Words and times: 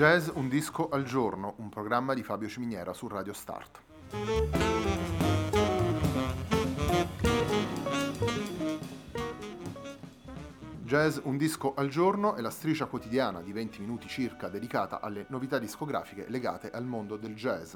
Jazz 0.00 0.30
Un 0.32 0.48
disco 0.48 0.88
al 0.88 1.04
giorno, 1.04 1.56
un 1.58 1.68
programma 1.68 2.14
di 2.14 2.22
Fabio 2.22 2.48
Ciminiera 2.48 2.94
su 2.94 3.06
Radio 3.06 3.34
Start. 3.34 3.82
Jazz 10.84 11.18
Un 11.24 11.36
disco 11.36 11.74
al 11.74 11.90
giorno 11.90 12.34
è 12.34 12.40
la 12.40 12.48
striscia 12.48 12.86
quotidiana 12.86 13.42
di 13.42 13.52
20 13.52 13.80
minuti 13.82 14.08
circa 14.08 14.48
dedicata 14.48 15.02
alle 15.02 15.26
novità 15.28 15.58
discografiche 15.58 16.24
legate 16.28 16.70
al 16.70 16.86
mondo 16.86 17.18
del 17.18 17.34
jazz. 17.34 17.74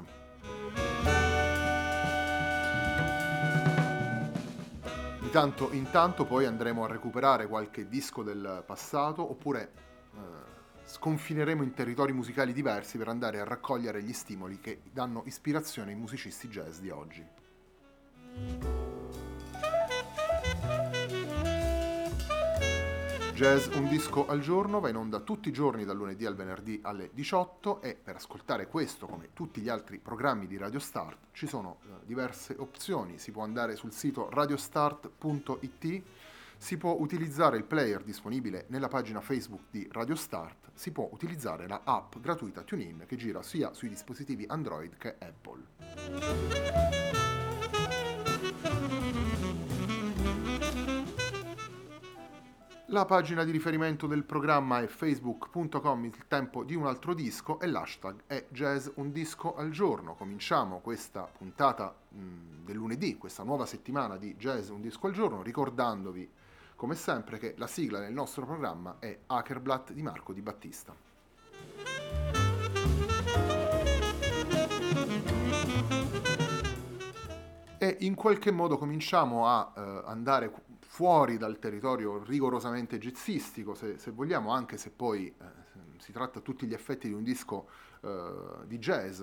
Di 5.19 5.29
tanto 5.29 5.71
in 5.73 5.91
tanto 5.91 6.25
poi 6.25 6.47
andremo 6.47 6.85
a 6.85 6.87
recuperare 6.87 7.45
qualche 7.45 7.87
disco 7.87 8.23
del 8.23 8.63
passato 8.65 9.29
oppure 9.29 9.71
eh, 10.15 10.54
sconfineremo 10.85 11.63
in 11.63 11.73
territori 11.73 12.13
musicali 12.13 12.53
diversi 12.53 12.97
per 12.97 13.07
andare 13.07 13.39
a 13.39 13.43
raccogliere 13.43 14.01
gli 14.03 14.13
stimoli 14.13 14.59
che 14.59 14.81
danno 14.91 15.23
ispirazione 15.25 15.91
ai 15.91 15.97
musicisti 15.97 16.47
jazz 16.47 16.79
di 16.79 16.89
oggi. 16.89 17.25
Jazz 23.35 23.67
Un 23.75 23.89
disco 23.89 24.25
al 24.27 24.39
giorno 24.39 24.79
va 24.79 24.87
in 24.87 24.95
onda 24.95 25.19
tutti 25.19 25.49
i 25.49 25.51
giorni 25.51 25.83
dal 25.83 25.97
lunedì 25.97 26.25
al 26.25 26.35
venerdì 26.35 26.79
alle 26.81 27.09
18 27.13 27.81
e 27.81 27.93
per 28.01 28.15
ascoltare 28.15 28.67
questo 28.67 29.07
come 29.07 29.31
tutti 29.33 29.59
gli 29.59 29.67
altri 29.67 29.97
programmi 29.97 30.47
di 30.47 30.55
Radio 30.55 30.79
Start 30.79 31.17
ci 31.33 31.45
sono 31.45 31.79
eh, 31.81 32.05
diverse 32.05 32.55
opzioni, 32.57 33.17
si 33.17 33.31
può 33.31 33.43
andare 33.43 33.75
sul 33.75 33.91
sito 33.91 34.29
radiostart.it 34.29 36.03
si 36.57 36.77
può 36.77 36.95
utilizzare 36.99 37.57
il 37.57 37.63
player 37.63 38.03
disponibile 38.03 38.65
nella 38.69 38.87
pagina 38.87 39.21
Facebook 39.21 39.63
di 39.69 39.87
Radio 39.91 40.15
Start, 40.15 40.71
si 40.73 40.91
può 40.91 41.09
utilizzare 41.11 41.67
la 41.67 41.81
app 41.83 42.17
gratuita 42.19 42.63
TuneIn 42.63 43.05
che 43.07 43.15
gira 43.15 43.41
sia 43.41 43.73
sui 43.73 43.89
dispositivi 43.89 44.45
Android 44.47 44.97
che 44.97 45.15
Apple. 45.19 45.63
La 52.89 53.03
pagina 53.03 53.43
di 53.43 53.51
riferimento 53.51 54.07
del 54.07 54.23
programma 54.23 54.79
è 54.79 54.87
facebook.com 54.87 56.05
il 56.05 56.27
tempo 56.27 56.63
di 56.63 56.75
un 56.75 56.85
altro 56.85 57.13
disco 57.13 57.59
e 57.59 57.67
l'hashtag 57.67 58.21
è 58.27 58.45
jazz 58.51 58.87
un 58.95 59.11
disco 59.11 59.55
al 59.55 59.71
giorno. 59.71 60.13
Cominciamo 60.13 60.79
questa 60.79 61.27
puntata 61.37 61.93
mh, 62.09 62.63
del 62.63 62.75
lunedì, 62.75 63.17
questa 63.17 63.43
nuova 63.43 63.65
settimana 63.65 64.17
di 64.17 64.35
jazz 64.37 64.69
un 64.69 64.81
disco 64.81 65.07
al 65.07 65.13
giorno, 65.13 65.41
ricordandovi 65.41 66.29
come 66.75 66.95
sempre 66.95 67.37
che 67.37 67.55
la 67.57 67.67
sigla 67.67 67.99
del 67.99 68.13
nostro 68.13 68.45
programma 68.45 68.97
è 68.99 69.17
Hackerblatt 69.27 69.93
di 69.93 70.01
Marco 70.01 70.33
Di 70.33 70.41
Battista. 70.41 70.93
E 77.77 77.97
in 77.99 78.15
qualche 78.15 78.51
modo 78.51 78.77
cominciamo 78.77 79.47
a 79.47 79.73
eh, 79.75 80.01
andare 80.05 80.51
fuori 80.79 81.37
dal 81.37 81.59
territorio 81.59 82.23
rigorosamente 82.23 82.97
jazzistico, 82.97 83.73
se, 83.73 83.97
se 83.97 84.11
vogliamo, 84.11 84.51
anche 84.51 84.77
se 84.77 84.91
poi 84.91 85.27
eh, 85.27 85.99
si 85.99 86.11
tratta 86.11 86.39
a 86.39 86.41
tutti 86.41 86.65
gli 86.65 86.73
effetti 86.73 87.07
di 87.07 87.13
un 87.13 87.23
disco 87.23 87.69
eh, 88.01 88.65
di 88.65 88.77
jazz, 88.79 89.21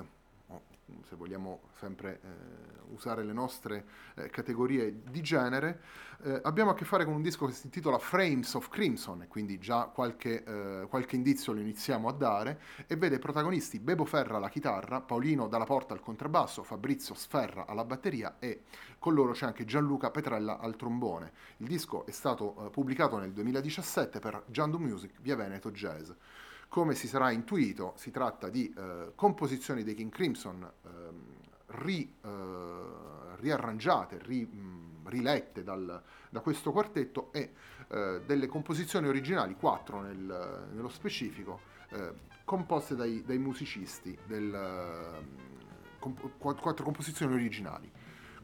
se 1.08 1.16
vogliamo 1.16 1.60
sempre 1.78 2.20
eh, 2.22 2.72
usare 2.92 3.24
le 3.24 3.32
nostre 3.32 3.84
eh, 4.14 4.30
categorie 4.30 5.02
di 5.10 5.20
genere, 5.22 5.80
eh, 6.22 6.40
abbiamo 6.44 6.70
a 6.70 6.74
che 6.74 6.84
fare 6.84 7.04
con 7.04 7.14
un 7.14 7.22
disco 7.22 7.46
che 7.46 7.52
si 7.52 7.66
intitola 7.66 7.98
Frames 7.98 8.54
of 8.54 8.68
Crimson, 8.68 9.22
e 9.22 9.28
quindi 9.28 9.58
già 9.58 9.86
qualche, 9.86 10.44
eh, 10.44 10.86
qualche 10.88 11.16
indizio 11.16 11.52
lo 11.52 11.60
iniziamo 11.60 12.08
a 12.08 12.12
dare, 12.12 12.60
e 12.86 12.96
vede 12.96 13.18
protagonisti 13.18 13.80
Bebo 13.80 14.04
Ferra 14.04 14.36
alla 14.36 14.48
chitarra, 14.48 15.00
Paolino 15.00 15.48
Dalla 15.48 15.64
Porta 15.64 15.94
al 15.94 16.00
contrabbasso, 16.00 16.62
Fabrizio 16.62 17.14
Sferra 17.14 17.66
alla 17.66 17.84
batteria 17.84 18.36
e 18.38 18.62
con 18.98 19.14
loro 19.14 19.32
c'è 19.32 19.46
anche 19.46 19.64
Gianluca 19.64 20.10
Petrella 20.10 20.58
al 20.58 20.76
trombone. 20.76 21.32
Il 21.58 21.66
disco 21.66 22.06
è 22.06 22.12
stato 22.12 22.66
eh, 22.66 22.70
pubblicato 22.70 23.18
nel 23.18 23.32
2017 23.32 24.20
per 24.20 24.44
Giandu 24.46 24.78
Music 24.78 25.20
via 25.20 25.34
Veneto 25.34 25.70
Jazz. 25.72 26.10
Come 26.72 26.94
si 26.94 27.06
sarà 27.06 27.30
intuito, 27.30 27.92
si 27.96 28.10
tratta 28.10 28.48
di 28.48 28.72
eh, 28.74 29.12
composizioni 29.14 29.82
dei 29.82 29.92
King 29.92 30.10
Crimson 30.10 30.72
ehm, 30.86 31.22
ri, 31.66 32.16
eh, 32.24 33.36
riarrangiate, 33.36 34.18
ri, 34.22 34.46
mh, 34.46 35.06
rilette 35.06 35.64
dal, 35.64 36.02
da 36.30 36.40
questo 36.40 36.72
quartetto 36.72 37.30
e 37.30 37.52
eh, 37.88 38.22
delle 38.24 38.46
composizioni 38.46 39.06
originali, 39.06 39.54
quattro 39.54 40.00
nel, 40.00 40.68
nello 40.72 40.88
specifico, 40.88 41.60
eh, 41.90 42.14
composte 42.42 42.96
dai, 42.96 43.22
dai 43.22 43.36
musicisti, 43.36 44.16
del, 44.24 45.20
comp- 45.98 46.38
quattro 46.38 46.84
composizioni 46.84 47.34
originali. 47.34 47.92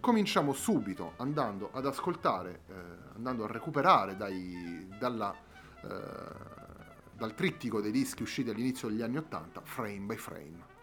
Cominciamo 0.00 0.52
subito 0.52 1.14
andando 1.16 1.70
ad 1.72 1.86
ascoltare, 1.86 2.60
eh, 2.68 2.74
andando 3.14 3.44
a 3.44 3.46
recuperare 3.46 4.18
dai, 4.18 4.86
dalla 4.98 5.34
dal 7.18 7.34
trittico 7.34 7.80
dei 7.80 7.90
dischi 7.90 8.22
usciti 8.22 8.50
all'inizio 8.50 8.88
degli 8.88 9.02
anni 9.02 9.16
Ottanta, 9.16 9.60
Frame 9.60 10.06
by 10.06 10.16
Frame. 10.16 10.76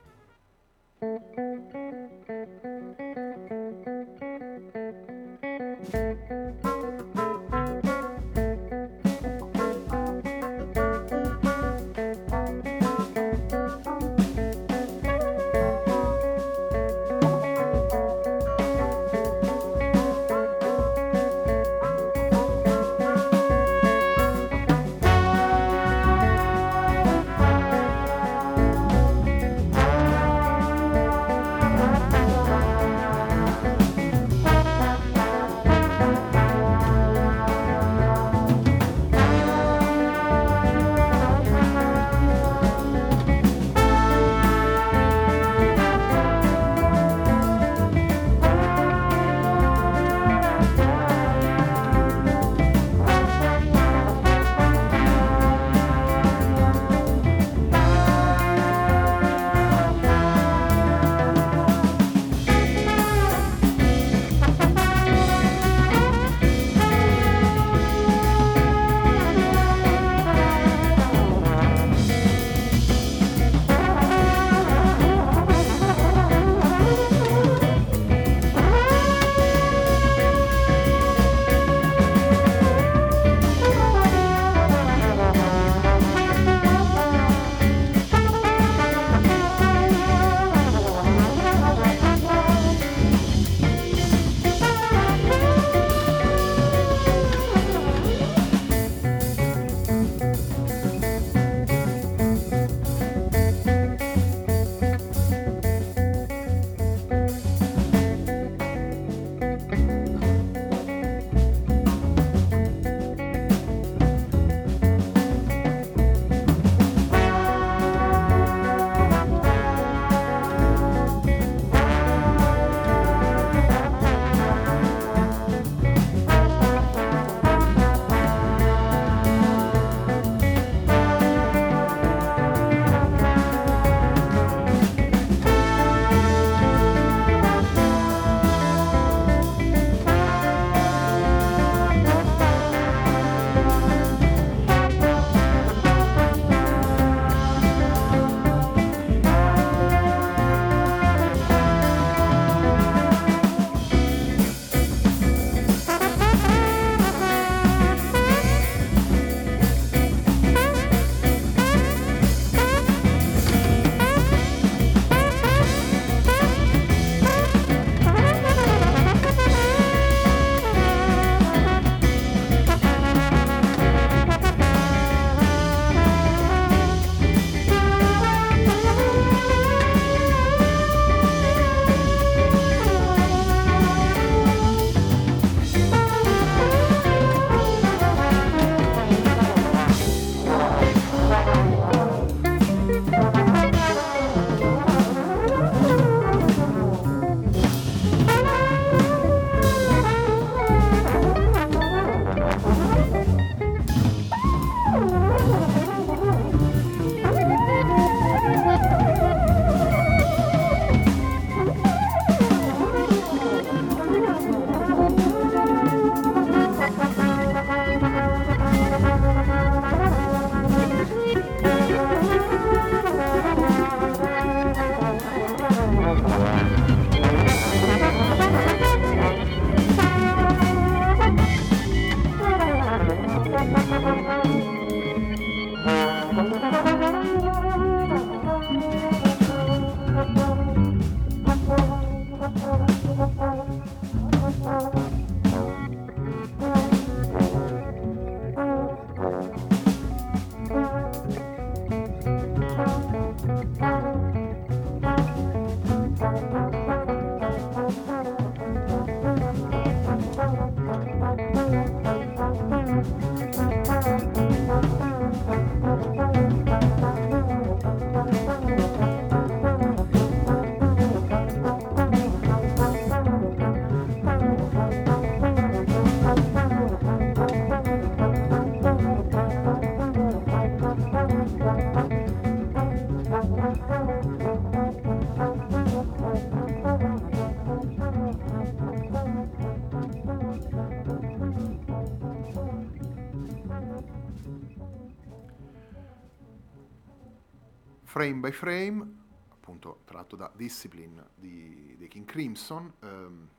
Frame 298.15 298.39
by 298.39 298.51
Frame, 298.51 299.05
appunto 299.49 299.99
tratto 300.05 300.37
da 300.37 300.49
Discipline 300.55 301.31
di, 301.35 301.95
dei 301.97 302.07
King 302.07 302.25
Crimson, 302.25 302.93
ehm, 303.01 303.49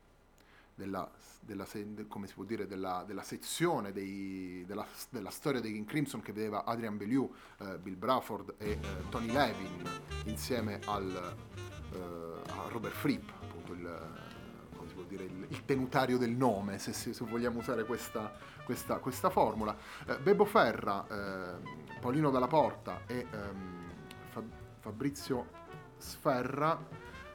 della, 0.77 1.09
della, 1.41 1.67
dire, 2.45 2.67
della, 2.67 3.03
della 3.05 3.23
sezione 3.23 3.91
dei, 3.91 4.63
della, 4.67 5.29
storia 5.31 5.59
dei 5.59 5.73
King 5.73 5.87
Crimson 5.87 6.21
che 6.21 6.31
vedeva 6.31 6.63
Adrian 6.65 6.97
Bellew, 6.97 7.33
eh, 7.59 7.79
Bill 7.79 7.97
Bruford 7.97 8.53
e 8.59 8.71
eh, 8.71 8.79
Tony 9.09 9.31
Levin 9.31 9.81
insieme 10.25 10.79
al, 10.85 11.35
eh, 11.93 11.97
a 12.51 12.67
Robert 12.69 12.93
Fripp, 12.93 13.27
appunto 13.41 13.73
il, 13.73 14.25
dire, 15.07 15.23
il, 15.23 15.45
il, 15.49 15.65
tenutario 15.65 16.17
del 16.17 16.31
nome, 16.31 16.77
se, 16.77 16.93
se 16.93 17.11
vogliamo 17.25 17.59
usare 17.59 17.85
questa, 17.85 18.31
questa, 18.63 18.99
questa 18.99 19.31
formula. 19.31 19.75
Eh, 20.05 20.17
Bebo 20.19 20.45
Ferra, 20.45 21.05
eh, 21.07 21.99
Paolino 21.99 22.29
Dalla 22.29 22.47
Porta 22.47 23.01
e 23.07 23.25
ehm, 23.31 23.85
Fabrizio 24.79 25.55
Sferra, 25.97 26.79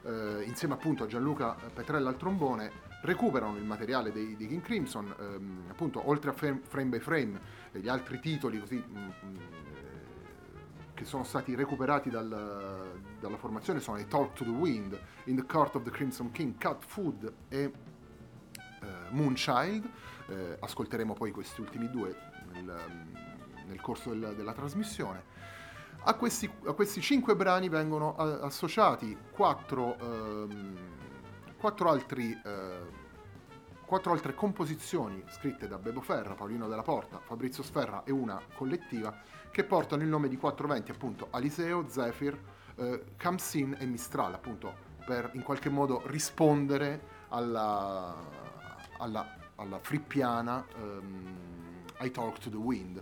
eh, 0.03 0.43
insieme 0.45 0.75
appunto 0.75 1.03
a 1.03 1.07
Gianluca 1.07 1.55
Petrella 1.73 2.09
al 2.09 2.17
trombone, 2.17 2.82
recuperano 3.03 3.57
il 3.57 3.65
materiale 3.65 4.11
dei, 4.11 4.35
dei 4.35 4.47
King 4.47 4.61
Crimson, 4.61 5.13
ehm, 5.19 5.63
appunto 5.69 6.07
oltre 6.07 6.31
a 6.31 6.33
frame, 6.33 6.61
frame 6.63 6.89
by 6.89 6.99
Frame 6.99 7.41
e 7.71 7.79
gli 7.79 7.89
altri 7.89 8.19
titoli 8.19 8.59
così, 8.59 8.75
mh, 8.75 8.97
mm, 8.97 9.03
mh, 9.03 9.27
mm, 9.27 9.37
che 10.93 11.05
sono 11.05 11.23
stati 11.23 11.55
recuperati 11.55 12.09
dal, 12.09 12.99
dalla 13.19 13.37
formazione 13.37 13.79
sono 13.79 13.97
i 13.97 14.07
Talk 14.07 14.33
to 14.33 14.43
the 14.43 14.49
Wind, 14.49 14.97
In 15.25 15.35
the 15.35 15.45
Court 15.45 15.75
of 15.75 15.83
the 15.83 15.89
Crimson 15.89 16.31
King, 16.31 16.55
Cut 16.57 16.85
Food 16.85 17.33
e 17.49 17.71
uh, 18.81 18.85
Moonchild. 19.09 19.89
Eh, 20.27 20.57
ascolteremo 20.59 21.13
poi 21.13 21.31
questi 21.31 21.59
ultimi 21.59 21.89
due 21.89 22.15
nel, 22.53 22.73
nel 23.65 23.81
corso 23.81 24.11
del, 24.11 24.33
della 24.35 24.53
trasmissione. 24.53 25.31
A 26.05 26.13
questi, 26.15 26.49
a 26.65 26.73
questi, 26.73 27.01
cinque 27.01 27.35
brani 27.35 27.69
vengono 27.69 28.15
a, 28.15 28.41
associati 28.41 29.17
quattro, 29.31 29.97
ehm, 29.99 30.77
quattro, 31.63 31.89
altri, 31.89 32.37
eh, 32.43 32.79
quattro, 33.85 34.11
altre 34.11 34.35
composizioni 34.35 35.23
scritte 35.29 35.65
da 35.65 35.77
Bebo 35.77 36.01
Ferra, 36.01 36.33
Paolino 36.33 36.67
della 36.67 36.81
Porta, 36.81 37.19
Fabrizio 37.19 37.63
Sferra 37.63 38.03
e 38.03 38.11
una 38.11 38.37
collettiva 38.53 39.15
che 39.49 39.63
portano 39.63 40.03
il 40.03 40.09
nome 40.09 40.27
di 40.27 40.35
quattro 40.35 40.67
venti, 40.67 40.91
appunto 40.91 41.29
Aliseo, 41.29 41.87
Zephyr, 41.87 42.37
eh, 42.75 43.03
Kamsin 43.15 43.77
e 43.79 43.85
Mistral, 43.85 44.33
appunto 44.33 44.75
per 45.05 45.29
in 45.35 45.41
qualche 45.41 45.69
modo 45.69 46.01
rispondere 46.07 46.99
alla, 47.29 48.13
alla, 48.97 49.37
alla 49.55 49.79
frippiana 49.79 50.65
um, 50.75 51.85
I 52.01 52.11
Talk 52.11 52.39
to 52.39 52.49
the 52.49 52.57
Wind. 52.57 53.01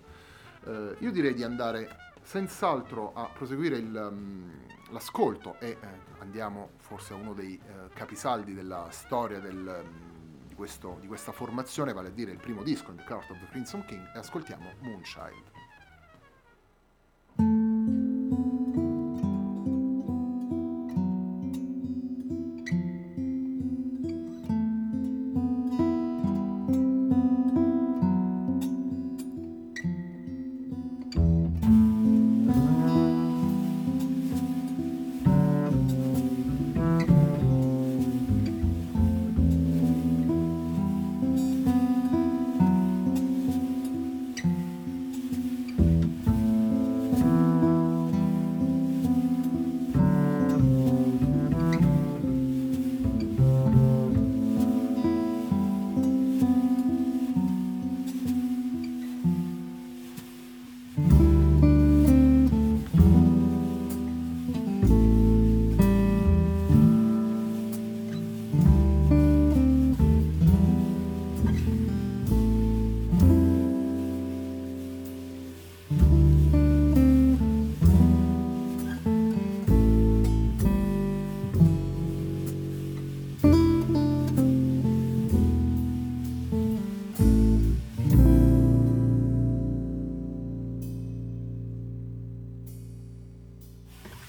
Uh, 0.66 0.96
io 1.00 1.10
direi 1.10 1.34
di 1.34 1.42
andare 1.42 2.11
senz'altro 2.22 3.14
a 3.14 3.30
proseguire 3.34 3.78
il, 3.78 3.96
um, 3.96 4.52
l'ascolto 4.92 5.60
e 5.60 5.70
eh, 5.70 5.78
andiamo 6.20 6.72
forse 6.78 7.14
a 7.14 7.16
uno 7.16 7.34
dei 7.34 7.60
uh, 7.62 7.90
capisaldi 7.94 8.54
della 8.54 8.88
storia 8.92 9.40
del, 9.40 9.84
um, 9.86 10.48
di, 10.48 10.56
questo, 10.56 10.98
di, 11.00 11.08
questa 11.08 11.32
formazione, 11.32 11.94
vale 11.94 12.10
a 12.10 12.12
dire 12.12 12.32
il 12.32 12.40
primo 12.40 12.64
disco, 12.64 12.94
The 12.94 13.04
Court 13.04 13.30
of 13.32 13.40
the 13.40 13.48
Crimson 13.48 13.86
King, 13.86 14.12
e 14.16 14.20
ascoltiamo 14.20 14.74
Moonchild. 14.80 15.51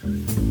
Bye. 0.03 0.42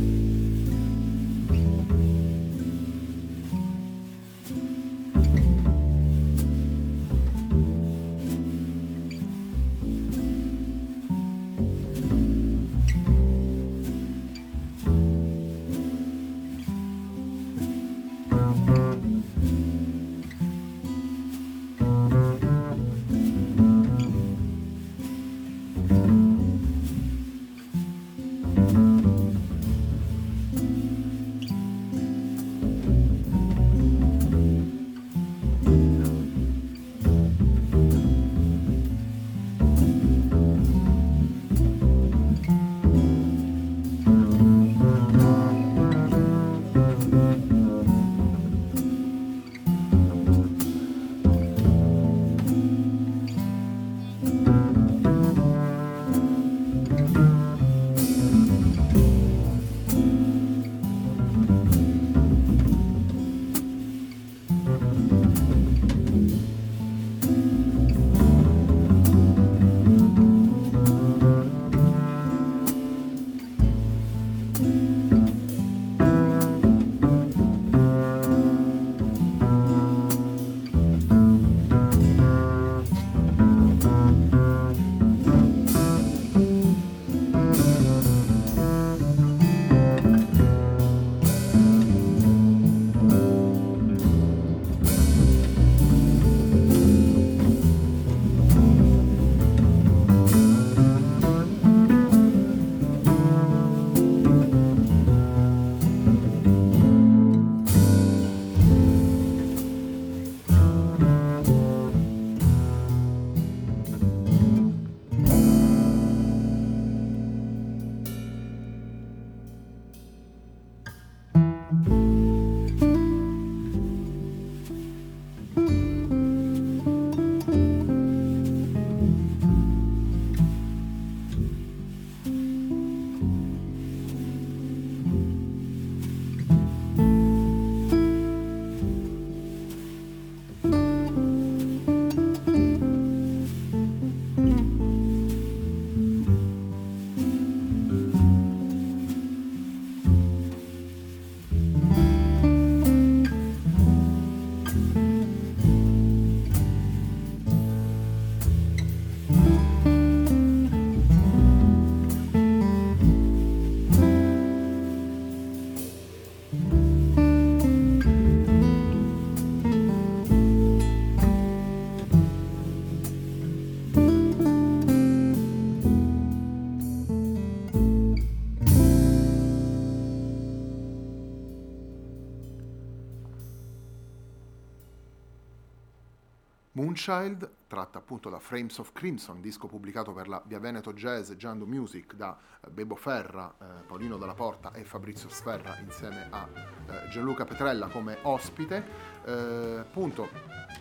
Moonchild, 186.92 187.50
tratta 187.68 188.00
appunto 188.00 188.30
da 188.30 188.40
Frames 188.40 188.78
of 188.78 188.92
Crimson, 188.92 189.40
disco 189.40 189.68
pubblicato 189.68 190.12
per 190.12 190.28
la 190.28 190.42
Via 190.46 190.60
Veneto 190.60 190.92
Jazz 190.92 191.32
Giando 191.34 191.66
Music 191.66 192.16
da 192.16 192.38
eh, 192.60 192.70
Bebo 192.70 192.96
Ferra, 192.96 193.54
eh, 193.60 193.84
Paolino 193.88 194.18
Dalla 194.18 194.34
Porta 194.34 194.74
e 194.74 194.84
Fabrizio 194.84 195.30
Sferra 195.30 195.78
insieme 195.80 196.28
a 196.30 196.46
eh, 196.54 197.08
Gianluca 197.10 197.46
Petrella 197.46 197.88
come 197.88 198.18
ospite. 198.24 198.84
Eh, 199.24 199.78
appunto 199.80 200.28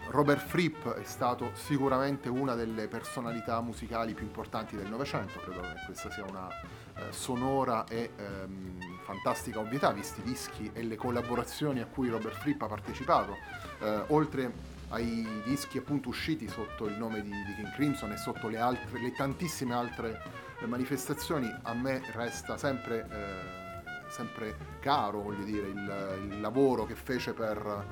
Robert 0.09 0.45
Fripp 0.45 0.89
è 0.89 1.05
stato 1.05 1.53
sicuramente 1.55 2.29
una 2.29 2.57
delle 2.57 2.89
personalità 2.89 3.61
musicali 3.61 4.13
più 4.13 4.25
importanti 4.25 4.75
del 4.75 4.89
Novecento, 4.89 5.39
credo 5.39 5.61
che 5.61 5.75
questa 5.87 6.11
sia 6.11 6.25
una 6.25 6.49
eh, 6.49 7.13
sonora 7.13 7.85
e 7.87 8.11
ehm, 8.17 8.99
fantastica 9.05 9.61
ovvietà, 9.61 9.93
visti 9.93 10.21
i 10.21 10.25
dischi 10.25 10.71
e 10.73 10.83
le 10.83 10.97
collaborazioni 10.97 11.81
a 11.81 11.87
cui 11.87 12.09
Robert 12.09 12.35
Fripp 12.35 12.63
ha 12.63 12.67
partecipato. 12.67 13.37
Eh, 13.79 14.03
oltre 14.09 14.79
ai 14.91 15.43
dischi 15.45 15.79
appunto 15.79 16.09
usciti 16.09 16.49
sotto 16.49 16.87
il 16.87 16.97
nome 16.97 17.23
di, 17.23 17.31
di 17.31 17.55
King 17.55 17.73
Crimson 17.73 18.13
e 18.13 18.17
sotto 18.17 18.49
le, 18.49 18.59
altre, 18.59 19.01
le 19.01 19.13
tantissime 19.13 19.75
altre 19.75 20.21
manifestazioni, 20.67 21.53
a 21.63 21.75
me 21.75 22.03
resta 22.13 22.57
sempre, 22.57 23.07
eh, 23.11 24.11
sempre 24.11 24.57
caro 24.81 25.21
voglio 25.23 25.45
dire, 25.45 25.69
il, 25.69 26.29
il, 26.31 26.41
lavoro 26.41 26.85
che 26.85 26.95
fece 26.95 27.33
per, 27.33 27.87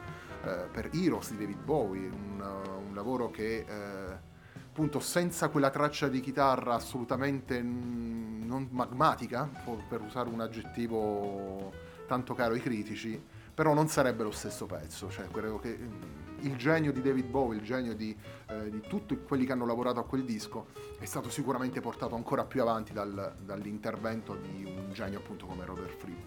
eh, 0.44 0.68
per 0.70 0.90
Heroes 0.92 1.30
di 1.30 1.38
David 1.38 1.62
Bowie, 1.62 2.08
un, 2.08 2.40
un 2.88 2.94
lavoro 2.94 3.30
che 3.30 3.64
eh, 3.66 4.26
appunto 4.66 5.00
senza 5.00 5.48
quella 5.48 5.70
traccia 5.70 6.08
di 6.08 6.20
chitarra 6.20 6.74
assolutamente 6.74 7.60
non 7.62 8.68
magmatica, 8.70 9.48
per 9.88 10.00
usare 10.00 10.28
un 10.28 10.40
aggettivo 10.40 11.72
tanto 12.06 12.34
caro 12.34 12.54
ai 12.54 12.60
critici, 12.60 13.20
però 13.54 13.74
non 13.74 13.88
sarebbe 13.88 14.22
lo 14.22 14.30
stesso 14.30 14.66
pezzo, 14.66 15.10
cioè 15.10 15.26
credo 15.28 15.58
che 15.58 15.78
il 16.40 16.56
genio 16.56 16.92
di 16.92 17.02
David 17.02 17.26
Bowie, 17.26 17.58
il 17.58 17.64
genio 17.64 17.94
di, 17.94 18.16
eh, 18.48 18.70
di, 18.70 18.80
tutti 18.88 19.18
quelli 19.22 19.44
che 19.44 19.52
hanno 19.52 19.66
lavorato 19.66 20.00
a 20.00 20.04
quel 20.04 20.24
disco 20.24 20.66
è 20.98 21.04
stato 21.04 21.30
sicuramente 21.30 21.80
portato 21.80 22.14
ancora 22.14 22.44
più 22.44 22.60
avanti 22.60 22.92
dal, 22.92 23.34
dall'intervento 23.44 24.34
di 24.34 24.64
un 24.64 24.92
genio 24.92 25.18
appunto 25.18 25.46
come 25.46 25.64
Robert 25.64 25.96
Fripp. 25.96 26.26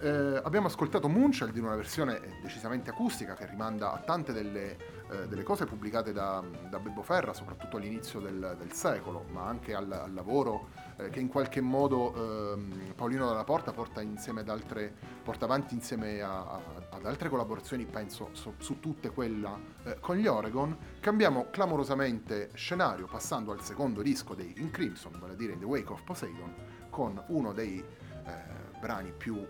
Eh, 0.00 0.40
abbiamo 0.42 0.66
ascoltato 0.66 1.08
Moonchild 1.08 1.56
in 1.56 1.64
una 1.64 1.76
versione 1.76 2.20
decisamente 2.42 2.90
acustica 2.90 3.34
che 3.34 3.46
rimanda 3.46 3.92
a 3.92 3.98
tante 3.98 4.32
delle, 4.32 4.76
eh, 5.10 5.28
delle 5.28 5.42
cose 5.42 5.66
pubblicate 5.66 6.12
da, 6.12 6.42
da 6.68 6.78
Bebbo 6.78 7.02
Ferra, 7.02 7.32
soprattutto 7.32 7.76
all'inizio 7.76 8.20
del, 8.20 8.56
del 8.58 8.72
secolo, 8.72 9.24
ma 9.32 9.46
anche 9.46 9.74
al, 9.74 9.90
al 9.90 10.12
lavoro 10.12 10.68
eh, 10.96 11.10
che 11.10 11.20
in 11.20 11.28
qualche 11.28 11.60
modo 11.60 12.52
ehm, 12.52 12.92
Paolino 12.94 13.26
Dalla 13.26 13.44
Porta 13.44 13.72
porta, 13.72 14.00
altre, 14.00 14.94
porta 15.22 15.44
avanti 15.44 15.74
insieme 15.74 16.20
a, 16.20 16.46
a, 16.46 16.60
ad 16.90 17.06
altre 17.06 17.28
collaborazioni, 17.28 17.84
penso 17.86 18.30
su, 18.32 18.54
su 18.58 18.80
tutte 18.80 19.10
quella 19.10 19.58
eh, 19.84 19.98
con 20.00 20.16
gli 20.16 20.26
Oregon. 20.26 20.76
Cambiamo 21.00 21.46
clamorosamente 21.50 22.50
scenario 22.54 23.06
passando 23.06 23.52
al 23.52 23.62
secondo 23.62 24.02
disco 24.02 24.34
dei 24.34 24.54
In 24.58 24.70
Crimson, 24.70 25.12
vale 25.18 25.32
a 25.32 25.36
dire 25.36 25.58
the 25.58 25.64
Wake 25.64 25.92
of 25.92 26.02
Poseidon, 26.02 26.54
con 26.90 27.22
uno 27.28 27.52
dei 27.52 27.78
eh, 27.78 28.78
brani 28.80 29.12
più 29.16 29.46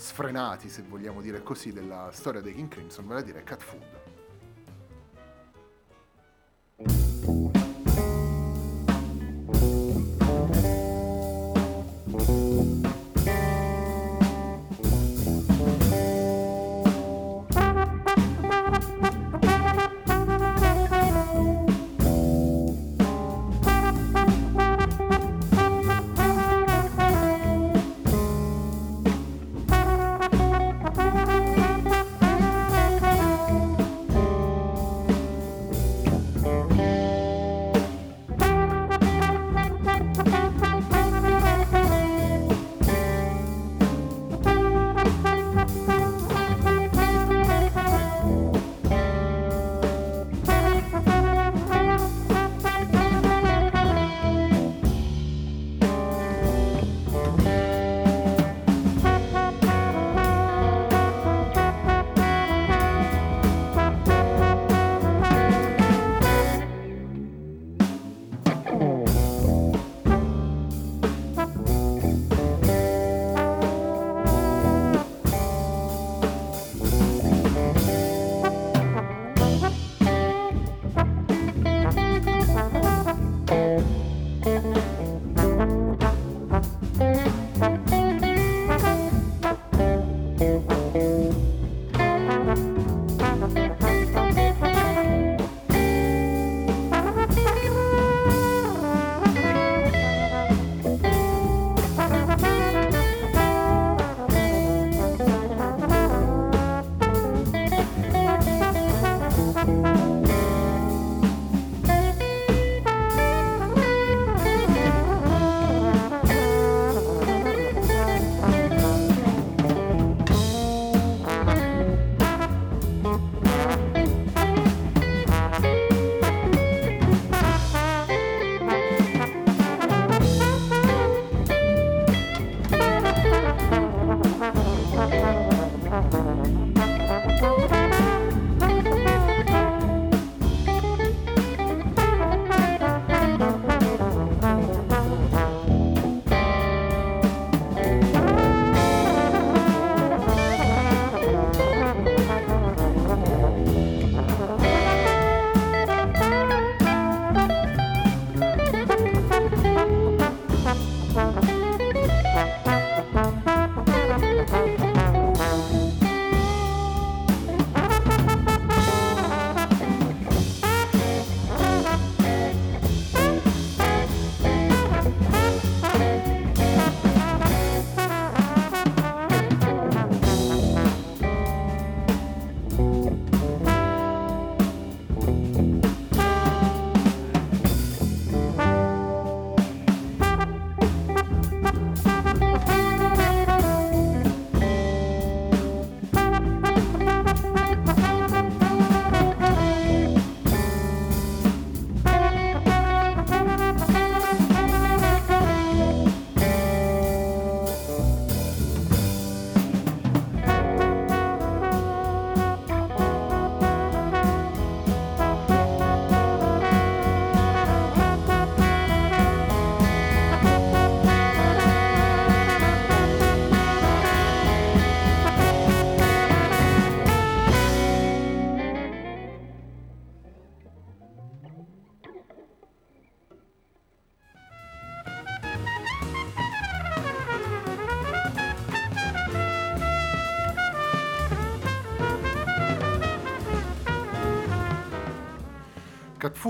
sfrenati, 0.00 0.70
se 0.70 0.82
vogliamo 0.88 1.20
dire 1.20 1.42
così, 1.42 1.72
della 1.72 2.08
storia 2.10 2.40
dei 2.40 2.54
King 2.54 2.68
Crimson, 2.68 3.06
vale 3.06 3.20
a 3.20 3.22
dire 3.22 3.42
Cat 3.42 3.60
Food. 3.60 3.99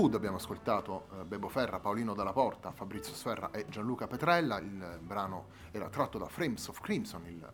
Food 0.01 0.15
abbiamo 0.15 0.37
ascoltato 0.37 1.09
eh, 1.13 1.25
Bebo 1.25 1.47
Ferra, 1.47 1.77
Paolino 1.77 2.15
Dalla 2.15 2.31
Porta, 2.31 2.71
Fabrizio 2.71 3.13
Sferra 3.13 3.51
e 3.51 3.67
Gianluca 3.69 4.07
Petrella. 4.07 4.57
Il 4.57 4.97
brano 4.99 5.49
era 5.69 5.89
tratto 5.89 6.17
da 6.17 6.25
Frames 6.25 6.67
of 6.69 6.81
Crimson, 6.81 7.27
il 7.27 7.47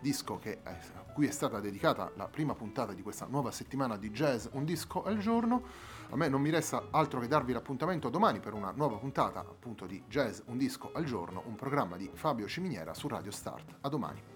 disco 0.00 0.36
che, 0.40 0.58
a 0.64 0.74
cui 1.12 1.28
è 1.28 1.30
stata 1.30 1.60
dedicata 1.60 2.10
la 2.16 2.26
prima 2.26 2.52
puntata 2.56 2.94
di 2.94 3.02
questa 3.02 3.26
nuova 3.26 3.52
settimana 3.52 3.96
di 3.96 4.10
jazz, 4.10 4.48
un 4.54 4.64
disco 4.64 5.04
al 5.04 5.18
giorno. 5.18 5.62
A 6.10 6.16
me 6.16 6.26
non 6.26 6.40
mi 6.40 6.50
resta 6.50 6.88
altro 6.90 7.20
che 7.20 7.28
darvi 7.28 7.52
l'appuntamento 7.52 8.08
domani 8.08 8.40
per 8.40 8.54
una 8.54 8.72
nuova 8.74 8.96
puntata 8.96 9.38
appunto 9.38 9.86
di 9.86 10.02
Jazz, 10.08 10.40
un 10.46 10.58
disco 10.58 10.90
al 10.94 11.04
giorno, 11.04 11.44
un 11.46 11.54
programma 11.54 11.96
di 11.96 12.10
Fabio 12.12 12.48
Ciminiera 12.48 12.92
su 12.92 13.06
Radio 13.06 13.30
Start. 13.30 13.76
A 13.82 13.88
domani. 13.88 14.33